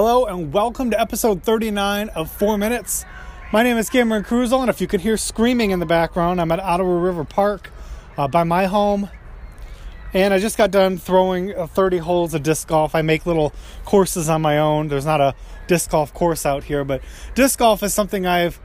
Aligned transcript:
Hello 0.00 0.26
and 0.26 0.52
welcome 0.52 0.92
to 0.92 1.00
episode 1.00 1.42
39 1.42 2.10
of 2.10 2.30
4 2.30 2.56
Minutes. 2.56 3.04
My 3.52 3.64
name 3.64 3.76
is 3.78 3.90
Cameron 3.90 4.22
Cruzel, 4.22 4.60
and 4.60 4.70
if 4.70 4.80
you 4.80 4.86
could 4.86 5.00
hear 5.00 5.16
screaming 5.16 5.72
in 5.72 5.80
the 5.80 5.86
background, 5.86 6.40
I'm 6.40 6.52
at 6.52 6.60
Ottawa 6.60 7.00
River 7.02 7.24
Park 7.24 7.72
uh, 8.16 8.28
by 8.28 8.44
my 8.44 8.66
home. 8.66 9.10
And 10.14 10.32
I 10.32 10.38
just 10.38 10.56
got 10.56 10.70
done 10.70 10.98
throwing 10.98 11.52
uh, 11.52 11.66
30 11.66 11.98
holes 11.98 12.32
of 12.32 12.44
disc 12.44 12.68
golf. 12.68 12.94
I 12.94 13.02
make 13.02 13.26
little 13.26 13.52
courses 13.84 14.28
on 14.28 14.40
my 14.40 14.60
own. 14.60 14.86
There's 14.86 15.04
not 15.04 15.20
a 15.20 15.34
disc 15.66 15.90
golf 15.90 16.14
course 16.14 16.46
out 16.46 16.62
here, 16.62 16.84
but 16.84 17.02
disc 17.34 17.58
golf 17.58 17.82
is 17.82 17.92
something 17.92 18.24
I've 18.24 18.60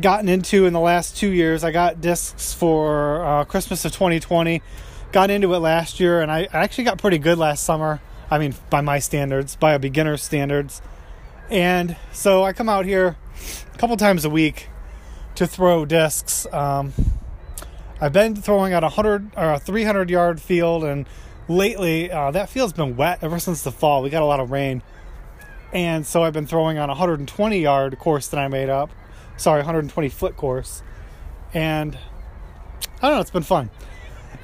gotten 0.00 0.30
into 0.30 0.64
in 0.64 0.72
the 0.72 0.80
last 0.80 1.14
two 1.14 1.28
years. 1.28 1.62
I 1.62 1.72
got 1.72 2.00
discs 2.00 2.54
for 2.54 3.22
uh, 3.22 3.44
Christmas 3.44 3.84
of 3.84 3.92
2020, 3.92 4.62
got 5.12 5.30
into 5.30 5.52
it 5.52 5.58
last 5.58 6.00
year, 6.00 6.22
and 6.22 6.32
I 6.32 6.48
actually 6.54 6.84
got 6.84 6.96
pretty 6.96 7.18
good 7.18 7.36
last 7.36 7.64
summer. 7.64 8.00
I 8.32 8.38
mean, 8.38 8.54
by 8.70 8.80
my 8.80 8.98
standards, 8.98 9.56
by 9.56 9.74
a 9.74 9.78
beginner's 9.78 10.22
standards. 10.22 10.80
And 11.50 11.98
so 12.12 12.44
I 12.44 12.54
come 12.54 12.66
out 12.66 12.86
here 12.86 13.18
a 13.74 13.76
couple 13.76 13.94
times 13.98 14.24
a 14.24 14.30
week 14.30 14.70
to 15.34 15.46
throw 15.46 15.84
discs. 15.84 16.46
Um, 16.50 16.94
I've 18.00 18.14
been 18.14 18.34
throwing 18.34 18.72
at 18.72 18.82
a 18.82 18.88
hundred 18.88 19.32
or 19.36 19.52
a 19.52 19.58
300 19.58 20.08
yard 20.08 20.40
field, 20.40 20.82
and 20.82 21.06
lately 21.46 22.10
uh, 22.10 22.30
that 22.30 22.48
field's 22.48 22.72
been 22.72 22.96
wet 22.96 23.18
ever 23.20 23.38
since 23.38 23.64
the 23.64 23.70
fall. 23.70 24.02
We 24.02 24.08
got 24.08 24.22
a 24.22 24.24
lot 24.24 24.40
of 24.40 24.50
rain, 24.50 24.82
and 25.74 26.06
so 26.06 26.22
I've 26.22 26.32
been 26.32 26.46
throwing 26.46 26.78
on 26.78 26.88
a 26.88 26.92
120 26.92 27.60
yard 27.60 27.98
course 27.98 28.28
that 28.28 28.40
I 28.40 28.48
made 28.48 28.70
up. 28.70 28.88
Sorry, 29.36 29.58
120 29.58 30.08
foot 30.08 30.38
course, 30.38 30.82
and 31.52 31.98
I 33.02 33.08
don't 33.08 33.16
know. 33.16 33.20
It's 33.20 33.30
been 33.30 33.42
fun. 33.42 33.68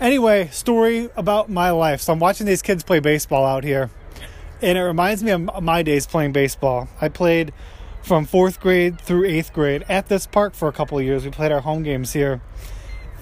Anyway, 0.01 0.47
story 0.49 1.11
about 1.17 1.51
my 1.51 1.71
life. 1.71 2.01
So 2.01 2.13
I'm 2.13 2.21
watching 2.21 2.47
these 2.47 2.63
kids 2.63 2.85
play 2.85 3.01
baseball 3.01 3.45
out 3.45 3.65
here, 3.65 3.91
and 4.63 4.79
it 4.79 4.83
reminds 4.83 5.25
me 5.25 5.33
of 5.33 5.63
my 5.63 5.83
days 5.83 6.07
playing 6.07 6.33
baseball. 6.33 6.89
I 7.01 7.09
played 7.09 7.53
from 8.03 8.25
fourth 8.25 8.61
grade 8.61 9.01
through 9.01 9.25
eighth 9.25 9.53
grade 9.53 9.85
at 9.89 10.09
this 10.09 10.25
park 10.25 10.55
for 10.55 10.69
a 10.69 10.73
couple 10.73 11.01
years. 11.03 11.25
We 11.25 11.33
played 11.33 11.51
our 11.51 11.61
home 11.61 11.83
games 11.83 12.13
here, 12.13 12.41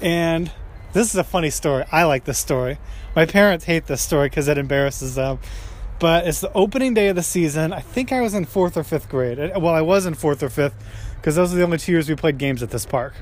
and 0.03 0.53
this 0.93 1.09
is 1.09 1.17
a 1.17 1.25
funny 1.25 1.49
story. 1.49 1.85
I 1.91 2.05
like 2.05 2.25
this 2.25 2.39
story. 2.39 2.79
My 3.15 3.25
parents 3.25 3.65
hate 3.65 3.87
this 3.87 4.03
story 4.03 4.29
because 4.29 4.47
it 4.47 4.59
embarrasses 4.59 5.15
them. 5.15 5.39
But 5.99 6.27
it's 6.27 6.43
the 6.43 6.53
opening 6.53 6.93
day 6.93 7.09
of 7.09 7.17
the 7.17 7.23
season. 7.23 7.73
I 7.73 7.81
think 7.81 8.13
I 8.13 8.21
was 8.21 8.35
in 8.35 8.45
fourth 8.45 8.77
or 8.77 8.85
fifth 8.85 9.09
grade. 9.09 9.39
Well, 9.39 9.75
I 9.75 9.81
was 9.81 10.05
in 10.05 10.13
fourth 10.13 10.43
or 10.43 10.51
fifth 10.51 10.75
because 11.17 11.37
those 11.37 11.55
are 11.55 11.57
the 11.57 11.63
only 11.63 11.79
two 11.79 11.93
years 11.93 12.07
we 12.07 12.17
played 12.17 12.37
games 12.37 12.63
at 12.63 12.69
this 12.69 12.85
park. 12.85 13.15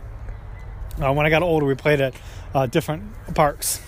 Uh, 1.01 1.13
when 1.13 1.27
I 1.27 1.31
got 1.31 1.43
older, 1.43 1.67
we 1.67 1.75
played 1.75 2.01
at 2.01 2.15
uh, 2.55 2.67
different 2.67 3.35
parks. 3.35 3.81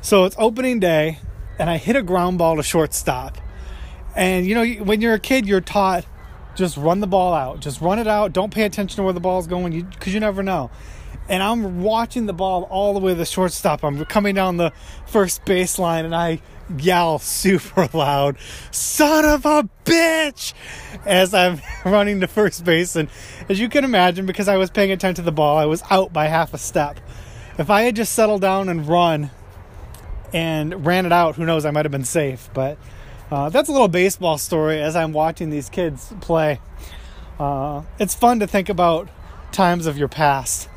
So 0.00 0.24
it's 0.24 0.36
opening 0.38 0.80
day, 0.80 1.18
and 1.58 1.70
I 1.70 1.76
hit 1.76 1.96
a 1.96 2.02
ground 2.02 2.38
ball 2.38 2.56
to 2.56 2.62
shortstop. 2.62 3.38
And 4.16 4.46
you 4.46 4.54
know, 4.54 4.84
when 4.84 5.00
you're 5.00 5.14
a 5.14 5.20
kid, 5.20 5.46
you're 5.46 5.60
taught 5.60 6.04
just 6.54 6.76
run 6.76 7.00
the 7.00 7.06
ball 7.06 7.34
out, 7.34 7.60
just 7.60 7.80
run 7.80 7.98
it 7.98 8.06
out. 8.06 8.32
Don't 8.32 8.52
pay 8.52 8.64
attention 8.64 8.96
to 8.96 9.02
where 9.02 9.12
the 9.12 9.20
ball's 9.20 9.46
going, 9.46 9.82
because 9.82 10.08
you, 10.08 10.14
you 10.14 10.20
never 10.20 10.42
know. 10.42 10.70
And 11.28 11.42
I'm 11.42 11.82
watching 11.82 12.26
the 12.26 12.32
ball 12.32 12.64
all 12.64 12.92
the 12.94 13.00
way 13.00 13.12
to 13.12 13.18
the 13.18 13.24
shortstop. 13.24 13.82
I'm 13.82 14.04
coming 14.04 14.34
down 14.34 14.56
the 14.56 14.72
first 15.06 15.44
baseline, 15.44 16.04
and 16.04 16.14
I 16.14 16.40
yell 16.78 17.18
super 17.18 17.88
loud, 17.92 18.36
son 18.70 19.24
of 19.24 19.44
a 19.44 19.68
bitch, 19.84 20.54
as 21.04 21.34
I'm 21.34 21.60
running 21.84 22.20
to 22.20 22.26
first 22.26 22.64
base. 22.64 22.96
And 22.96 23.08
as 23.48 23.60
you 23.60 23.68
can 23.68 23.84
imagine, 23.84 24.26
because 24.26 24.48
I 24.48 24.56
was 24.56 24.70
paying 24.70 24.90
attention 24.90 25.16
to 25.16 25.22
the 25.22 25.32
ball, 25.32 25.58
I 25.58 25.66
was 25.66 25.82
out 25.90 26.12
by 26.12 26.26
half 26.26 26.54
a 26.54 26.58
step. 26.58 27.00
If 27.58 27.70
I 27.70 27.82
had 27.82 27.96
just 27.96 28.12
settled 28.12 28.40
down 28.40 28.68
and 28.68 28.86
run 28.86 29.30
and 30.32 30.84
ran 30.84 31.06
it 31.06 31.12
out, 31.12 31.36
who 31.36 31.44
knows, 31.44 31.64
I 31.64 31.70
might 31.70 31.84
have 31.84 31.92
been 31.92 32.04
safe. 32.04 32.50
But 32.52 32.78
uh, 33.30 33.48
that's 33.48 33.68
a 33.68 33.72
little 33.72 33.88
baseball 33.88 34.38
story 34.38 34.80
as 34.80 34.96
I'm 34.96 35.12
watching 35.12 35.50
these 35.50 35.68
kids 35.68 36.12
play. 36.20 36.60
Uh, 37.38 37.82
it's 37.98 38.14
fun 38.14 38.40
to 38.40 38.46
think 38.46 38.68
about 38.68 39.08
times 39.52 39.86
of 39.86 39.96
your 39.96 40.08
past. 40.08 40.68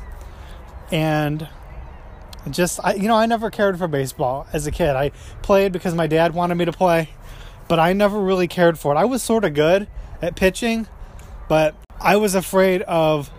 And 0.90 1.48
just 2.52 2.80
I, 2.82 2.94
you 2.94 3.08
know 3.08 3.16
i 3.16 3.26
never 3.26 3.50
cared 3.50 3.78
for 3.78 3.88
baseball 3.88 4.46
as 4.52 4.66
a 4.66 4.70
kid. 4.70 4.90
I 4.90 5.10
played 5.42 5.72
because 5.72 5.94
my 5.94 6.06
dad 6.06 6.34
wanted 6.34 6.56
me 6.56 6.64
to 6.64 6.72
play 6.72 7.10
but 7.68 7.78
i 7.78 7.92
never 7.92 8.20
really 8.20 8.48
cared 8.48 8.78
for 8.78 8.94
it. 8.94 8.98
I 8.98 9.04
was 9.04 9.22
sort 9.22 9.44
of 9.44 9.54
good 9.54 9.88
at 10.22 10.36
pitching 10.36 10.86
but 11.48 11.74
i 12.00 12.16
was 12.16 12.34
afraid 12.34 12.82
of 12.82 13.30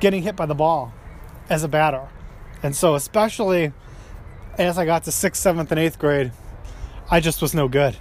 getting 0.00 0.22
hit 0.22 0.36
by 0.36 0.46
the 0.46 0.54
ball 0.54 0.92
as 1.48 1.64
a 1.64 1.68
batter. 1.68 2.08
And 2.62 2.76
so 2.76 2.94
especially 2.94 3.72
as 4.58 4.78
i 4.78 4.84
got 4.84 5.04
to 5.04 5.12
sixth 5.12 5.42
seventh 5.42 5.70
and 5.70 5.78
eighth 5.80 5.98
grade 5.98 6.32
i 7.10 7.20
just 7.20 7.40
was 7.40 7.54
no 7.54 7.68
good 7.68 7.96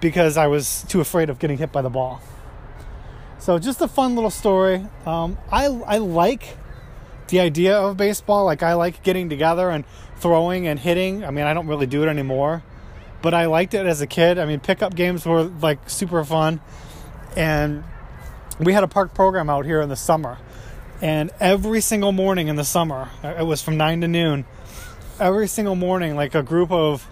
because 0.00 0.36
i 0.36 0.46
was 0.46 0.84
too 0.88 1.00
afraid 1.00 1.30
of 1.30 1.38
getting 1.38 1.58
hit 1.58 1.72
by 1.72 1.82
the 1.82 1.90
ball. 1.90 2.20
So 3.44 3.58
just 3.58 3.82
a 3.82 3.88
fun 3.88 4.14
little 4.14 4.30
story. 4.30 4.86
Um, 5.04 5.36
I, 5.52 5.66
I 5.66 5.98
like 5.98 6.56
the 7.34 7.40
idea 7.40 7.76
of 7.76 7.96
baseball. 7.96 8.44
Like 8.44 8.62
I 8.62 8.74
like 8.74 9.02
getting 9.02 9.28
together 9.28 9.68
and 9.68 9.84
throwing 10.18 10.68
and 10.68 10.78
hitting. 10.78 11.24
I 11.24 11.32
mean, 11.32 11.46
I 11.46 11.52
don't 11.52 11.66
really 11.66 11.86
do 11.86 12.04
it 12.04 12.06
anymore, 12.06 12.62
but 13.22 13.34
I 13.34 13.46
liked 13.46 13.74
it 13.74 13.86
as 13.86 14.00
a 14.00 14.06
kid. 14.06 14.38
I 14.38 14.46
mean, 14.46 14.60
pickup 14.60 14.94
games 14.94 15.26
were 15.26 15.42
like 15.42 15.90
super 15.90 16.24
fun, 16.24 16.60
and 17.36 17.82
we 18.60 18.72
had 18.72 18.84
a 18.84 18.88
park 18.88 19.14
program 19.14 19.50
out 19.50 19.64
here 19.64 19.80
in 19.80 19.88
the 19.88 19.96
summer, 19.96 20.38
and 21.02 21.32
every 21.40 21.80
single 21.80 22.12
morning 22.12 22.46
in 22.46 22.54
the 22.54 22.64
summer, 22.64 23.08
it 23.24 23.44
was 23.44 23.60
from 23.60 23.76
nine 23.76 24.00
to 24.02 24.08
noon. 24.08 24.44
Every 25.18 25.48
single 25.48 25.74
morning, 25.74 26.14
like 26.14 26.36
a 26.36 26.42
group 26.42 26.70
of 26.70 27.04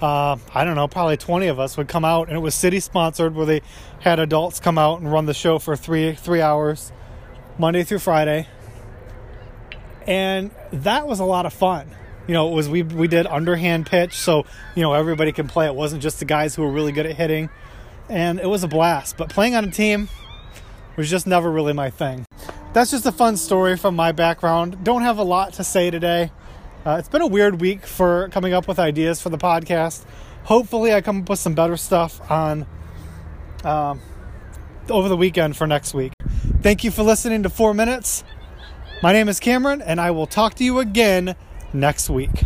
uh, 0.00 0.38
I 0.54 0.64
don't 0.64 0.76
know, 0.76 0.88
probably 0.88 1.18
20 1.18 1.48
of 1.48 1.60
us 1.60 1.76
would 1.76 1.88
come 1.88 2.06
out, 2.06 2.28
and 2.28 2.36
it 2.38 2.40
was 2.40 2.54
city 2.54 2.80
sponsored, 2.80 3.34
where 3.34 3.44
they 3.44 3.60
had 4.00 4.18
adults 4.18 4.60
come 4.60 4.78
out 4.78 5.00
and 5.00 5.12
run 5.12 5.26
the 5.26 5.34
show 5.34 5.58
for 5.58 5.76
three 5.76 6.14
three 6.14 6.40
hours, 6.40 6.90
Monday 7.58 7.84
through 7.84 7.98
Friday, 7.98 8.48
and 10.06 10.50
that 10.72 11.06
was 11.06 11.20
a 11.20 11.24
lot 11.24 11.46
of 11.46 11.52
fun. 11.52 11.88
You 12.26 12.34
know, 12.34 12.50
it 12.52 12.54
was 12.54 12.68
we 12.68 12.82
we 12.82 13.08
did 13.08 13.26
underhand 13.26 13.86
pitch, 13.86 14.14
so 14.14 14.46
you 14.74 14.82
know 14.82 14.92
everybody 14.92 15.32
can 15.32 15.48
play. 15.48 15.66
It 15.66 15.74
wasn't 15.74 16.02
just 16.02 16.18
the 16.18 16.24
guys 16.24 16.54
who 16.54 16.62
were 16.62 16.70
really 16.70 16.92
good 16.92 17.06
at 17.06 17.16
hitting, 17.16 17.50
and 18.08 18.38
it 18.38 18.46
was 18.46 18.62
a 18.62 18.68
blast. 18.68 19.16
But 19.16 19.30
playing 19.30 19.54
on 19.54 19.64
a 19.64 19.70
team 19.70 20.08
was 20.96 21.10
just 21.10 21.26
never 21.26 21.50
really 21.50 21.72
my 21.72 21.90
thing. 21.90 22.24
That's 22.72 22.90
just 22.90 23.04
a 23.06 23.12
fun 23.12 23.36
story 23.36 23.76
from 23.76 23.96
my 23.96 24.12
background. 24.12 24.82
Don't 24.84 25.02
have 25.02 25.18
a 25.18 25.24
lot 25.24 25.54
to 25.54 25.64
say 25.64 25.90
today. 25.90 26.30
Uh, 26.86 26.96
it's 26.98 27.08
been 27.08 27.22
a 27.22 27.26
weird 27.26 27.60
week 27.60 27.86
for 27.86 28.28
coming 28.30 28.54
up 28.54 28.66
with 28.66 28.78
ideas 28.78 29.20
for 29.20 29.28
the 29.28 29.38
podcast. 29.38 30.04
Hopefully, 30.44 30.92
I 30.92 31.00
come 31.00 31.22
up 31.22 31.28
with 31.28 31.38
some 31.38 31.54
better 31.54 31.76
stuff 31.76 32.20
on 32.30 32.66
um, 33.64 34.00
over 34.88 35.08
the 35.08 35.16
weekend 35.16 35.56
for 35.56 35.66
next 35.66 35.92
week. 35.92 36.12
Thank 36.62 36.84
you 36.84 36.90
for 36.90 37.02
listening 37.02 37.42
to 37.42 37.50
Four 37.50 37.74
Minutes. 37.74 38.24
My 39.02 39.12
name 39.12 39.28
is 39.28 39.40
Cameron, 39.40 39.82
and 39.82 40.00
I 40.00 40.12
will 40.12 40.28
talk 40.28 40.54
to 40.54 40.64
you 40.64 40.78
again 40.78 41.34
next 41.72 42.08
week. 42.08 42.44